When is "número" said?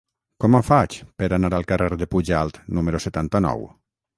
2.79-3.07